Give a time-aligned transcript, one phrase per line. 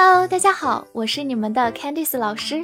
[0.00, 2.62] Hello，大家好，我是你们的 Candice 老师，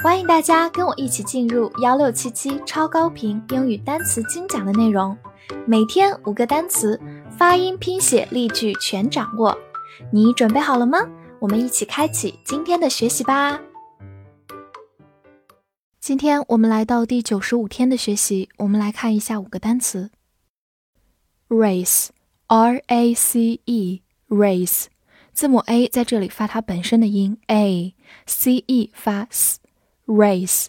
[0.00, 5.16] 欢迎大家跟我一起进入幺六七七超高频英语单词精讲的内容，
[5.66, 7.00] 每天五个单词，
[7.38, 9.56] 发音、拼写、例句全掌握。
[10.12, 10.98] 你准备好了吗？
[11.40, 13.58] 我们一起开启今天的学习吧。
[15.98, 20.10] 今天我们来到第九十五天的学习，我们来看一下五个单词
[21.48, 24.88] ：race，r a c e，race。
[25.34, 30.66] 字母 a 在这里发它本身的音 a，c e 发 s，race，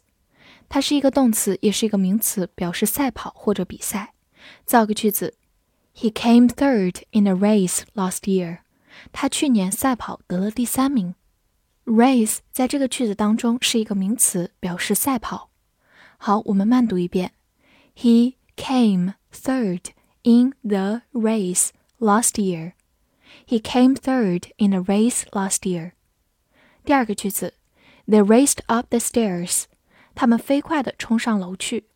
[0.68, 4.14] 它是一个动词，也是一个名词，表示赛跑或者比赛。
[4.66, 5.36] 造个句子
[5.96, 8.62] ：He came third in a race last year。
[9.12, 11.14] 他去年赛跑得了第三名。
[11.86, 15.52] race 在这个句子当中是一个名词，表示赛跑。
[16.18, 17.34] 好，我们慢读一遍
[17.96, 19.92] ：He came third
[20.24, 21.70] in the race
[22.00, 22.74] last year。
[23.47, 25.93] He came third in a race last year.
[26.85, 27.55] 第二个句子，
[28.07, 29.65] They raced up the stairs.
[30.15, 31.87] 他们飞快地冲上楼去。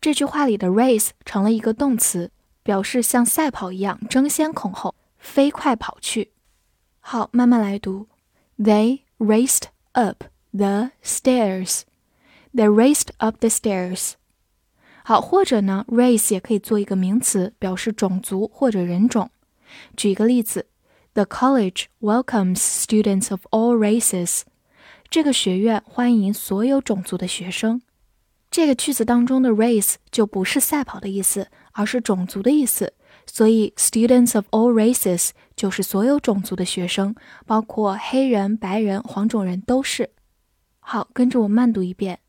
[0.00, 2.30] 这句话里的 race 成了一个动词，
[2.62, 6.32] 表示像赛跑一样争先恐后、飞快跑去。
[7.00, 8.08] 好，慢慢来读。
[8.58, 11.82] They raced up the stairs.
[12.54, 14.12] They raced up the stairs.
[15.04, 19.30] 好，或者呢，race 也可以做一个名词，表示种族或者人种。
[19.96, 20.66] 举一个例子。
[21.17, 24.43] The college welcomes students of all races.
[25.09, 27.81] 这个学院欢迎所有种族的学生。
[28.51, 32.93] 这个句子当中的 race 就不是赛跑的意思，而是种族的意思。
[33.25, 37.15] 所以 students of all races 就是所有种族的学生，
[37.47, 40.11] 包括黑人、白人、黄种人都是。
[40.77, 42.19] 好，跟着我慢读一遍。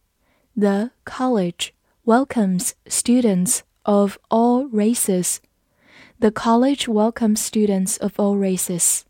[0.56, 1.72] The college
[2.06, 5.36] welcomes students of all races.
[6.20, 9.02] The college welcomes students of all races.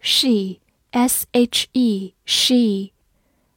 [0.00, 2.92] She, s h e, she，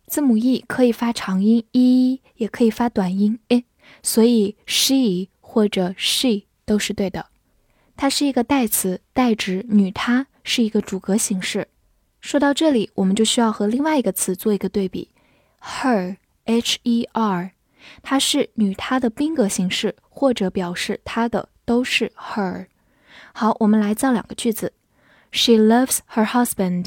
[0.05, 3.63] 字母 e 可以发长音 e，也可以发短音 e，
[4.03, 7.27] 所以 she 或者 she 都是对的。
[7.95, 11.69] 它是一个代词，代指女她，是一个主格形式。
[12.19, 15.07] 说到这里，我们就需要和另外一个词做一个对比
[15.61, 17.51] ，her, h e r，
[18.01, 21.47] 它是女她的宾格形式，或者表示她的。
[21.67, 22.67] 都是 her。
[23.33, 24.71] 好，我们来造两个句子。
[25.31, 26.85] She loves her husband。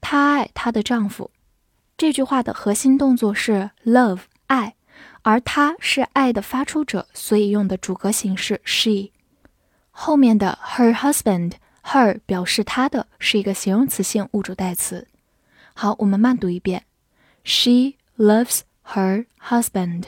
[0.00, 1.30] 她爱她的丈夫。
[1.96, 4.74] 这句话的核心动作是 love 爱，
[5.22, 9.10] 而她是爱的发出者，所以用的主格形式 she。
[9.90, 11.52] 后面的 her husband
[11.84, 15.06] her 表示她的是一个形容词性物主代词。
[15.74, 16.84] 好，我们慢读一遍。
[17.44, 20.06] She loves her husband。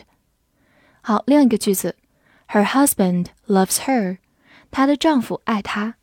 [1.00, 1.94] 好，另一个句子。
[2.52, 4.18] Her husband loves her，
[4.70, 5.94] 她的丈夫爱她。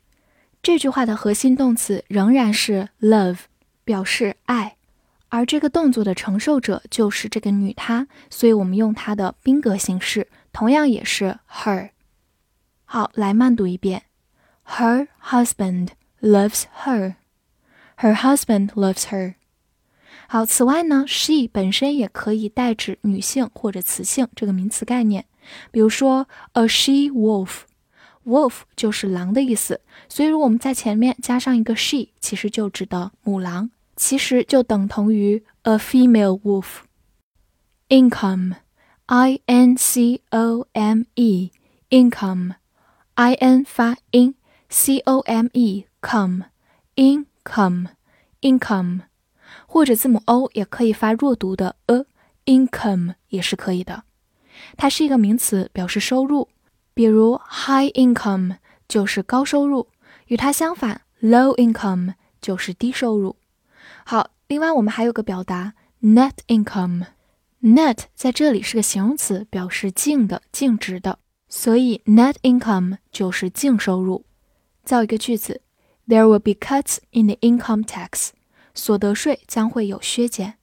[0.62, 3.40] 这句话的核心动词仍然是 love，
[3.84, 4.76] 表示爱，
[5.28, 11.90] 而这个动作的承受者就是这个女她，所以我们用它的宾格形式，同样也是 her。
[12.84, 14.04] 好，来慢读一遍
[14.66, 15.88] ：Her husband
[16.22, 17.16] loves her。
[17.98, 19.34] Her husband loves her。
[20.27, 25.25] 好，此外呢，she 本身也可以代指女性或者雌性这个名词概念。
[25.71, 44.35] 比如说，a she wolf，wolf 就是狼的意思，所以如果我们在前面加上一个 she，其实就指的母狼，其实就等同于 a female wolf。income，i n c o m e，income，i n 发音，
[44.69, 49.01] c o m e come，income，income，
[49.70, 54.04] 或者字母 o 也可以发弱读的 a，income 也是可以的。
[54.78, 56.48] 它是一个名词，表示收入，
[56.94, 58.56] 比如 high income
[58.88, 59.88] 就是高收入，
[60.28, 63.36] 与它相反 low income 就是低收入。
[64.04, 71.18] 好，另外我们还有个表达 net income，net 在这里是个形容词，表示净的、净值的，
[71.50, 74.24] 所以 net income 就是净收入。
[74.82, 75.60] 造一个句子
[76.08, 78.30] ：There will be cuts in the income tax，
[78.78, 80.54] 所得税将会有削减。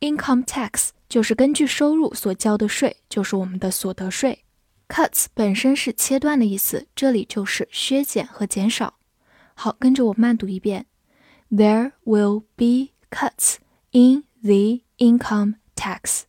[0.00, 4.44] income tax 就是根据收入所交的税，就是我们的所得税。
[4.88, 8.94] Cuts 本身是切断的意思，这里就是削减和减少。
[9.54, 10.86] 好，跟着我慢读一遍
[11.50, 13.56] ：There will be cuts
[13.90, 16.22] in the income tax.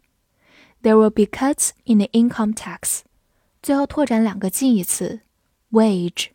[0.82, 3.02] There will be cuts in the income tax.
[3.62, 5.22] 最后拓展两个近义词
[5.72, 6.28] ：wage，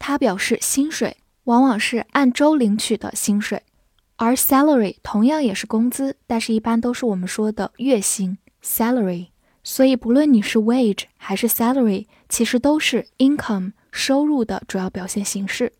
[0.00, 3.62] 它表示薪水，往往是按周领取的薪水。
[4.21, 9.27] 而 salary 同样也是工资，但是一般都是我们说的月薪 salary。
[9.63, 15.73] 所以不论你是 wage 还是 salary，其实都是 income 收入的主要表现形式。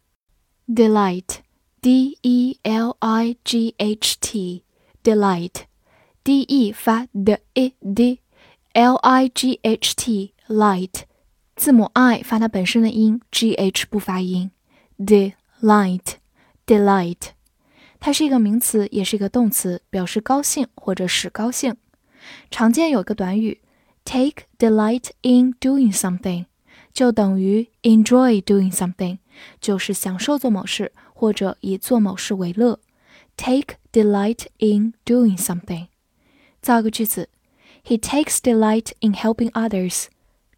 [0.67, 1.37] delight
[1.81, 9.95] d e l i g h t，delight，d e 发 d e d，l i g h
[9.95, 11.03] t，light，
[11.55, 14.51] 字母 i 发它本身的音，g h 不发音，
[14.99, 17.29] delight，delight，
[18.04, 21.76] 它是一个名词，也是一个动词，表示高兴或者使高兴。
[22.50, 23.60] 常见有一个短语
[24.04, 26.46] ，take delight in doing something，
[26.92, 29.18] 就等于 enjoy doing something，
[29.60, 32.80] 就是享受做某事或者以做某事为乐。
[33.36, 35.86] take delight in doing something。
[36.60, 37.28] 造个句子
[37.86, 40.06] ，He takes delight in helping others。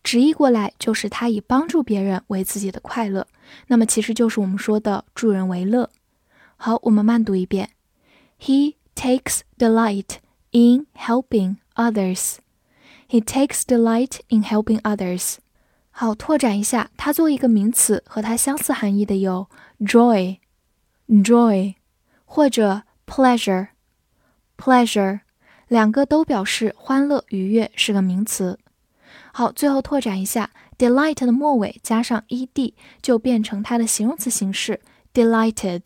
[0.03, 3.27] 直译过来就是他以帮助别人为自己的快乐。
[3.67, 5.91] 那么其实就是我们说的助人为乐。
[6.58, 7.70] 好，我们慢读一遍，
[8.40, 10.18] He takes delight
[10.52, 12.38] in helping others.
[13.08, 15.38] He takes delight in helping others.
[15.92, 19.48] 好，拓展一下，它作为一个名词，和它相似含义的有
[19.80, 21.76] joy、joy
[22.26, 25.22] 或者 pleasure、pleasure，
[25.68, 28.60] 两个都表示欢乐、愉悦，是个名词。
[29.34, 34.82] 好，最后拓展一下，delight 的末尾加上 ed 就变成它的形容词形式
[35.14, 35.84] delighted，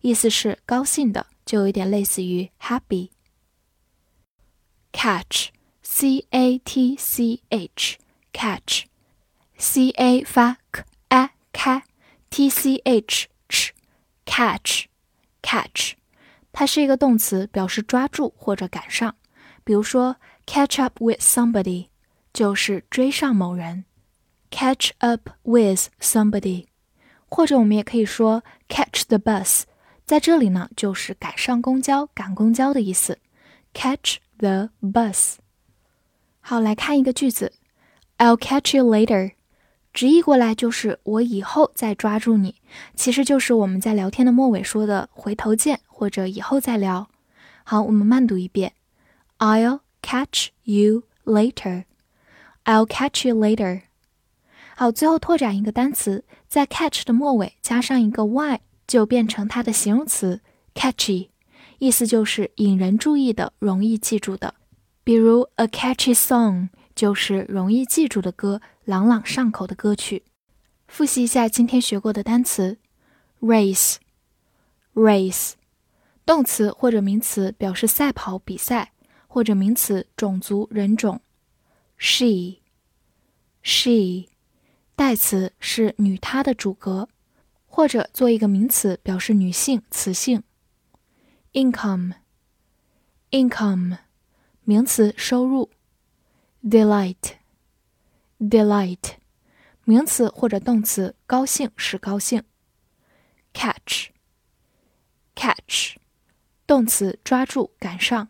[0.00, 5.48] 意思是高兴的，就有点类似于 happy。catch,
[5.82, 7.98] c a t c h,
[8.32, 8.84] catch,
[9.58, 11.82] c a 发 k a k
[12.30, 13.70] t c h ch,
[14.24, 14.86] catch,
[15.42, 15.92] catch，
[16.52, 19.14] 它是一个动词，表示抓住或者赶上。
[19.64, 20.16] 比如说，
[20.46, 21.88] catch up with somebody
[22.32, 23.84] 就是追上某人，
[24.50, 26.66] catch up with somebody，
[27.28, 29.64] 或者我们也可以说 catch the bus，
[30.05, 33.19] 在这里呢就是赶上公交、赶公交的意思
[33.73, 34.17] ，catch。
[34.41, 35.35] The bus。
[36.39, 37.53] 好，来看一个句子
[38.17, 39.33] ，I'll catch you later。
[39.93, 42.55] 直译过来就是我以后再抓住你，
[42.95, 47.07] 其实就是我们在聊天的末尾说的回头见或者以后再聊。
[47.63, 48.73] 好，我们慢读一遍
[49.37, 51.83] ，I'll catch you later。
[52.65, 53.83] I'll catch you later。
[54.75, 58.59] 好，最后拓展一个单词，在 catch 的末尾加上一个 y，
[58.91, 60.41] 就变成它的形容词
[60.75, 61.29] catchy。
[61.79, 64.55] 意思就是引人注意的、容易记住的，
[65.05, 70.23] 比如 a catchy song 就是容易记住的歌、朗朗上口的歌曲。
[70.89, 72.79] 复习一下今天学过的单词
[73.39, 75.53] ：race，race，
[76.25, 78.91] 动词或者名词表示赛跑、比赛，
[79.27, 81.21] 或者名词种族、人种
[81.97, 82.57] ；she，she，
[84.97, 87.07] 代词是女她的主格，
[87.73, 90.43] 或者做一个名词表示女性、雌性。
[91.53, 93.99] income，income，
[94.65, 95.71] 名词，收入。
[96.61, 99.13] delight，delight，
[99.85, 102.43] 名词或者动词，高兴，使高兴。
[103.53, 105.95] catch，catch，
[106.67, 108.27] 动词，抓住，赶上。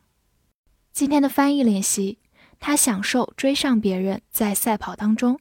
[0.94, 2.20] 今天的翻译练习，
[2.60, 5.40] 他享受追上别人，在赛跑当中。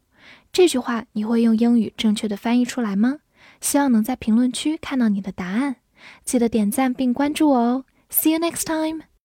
[0.50, 3.18] 这句话你会用英语正确的翻译出来吗？
[3.60, 5.76] 希望能在评论区看到你的答案。
[6.24, 9.09] 记得点赞并关注我哦！See you next time.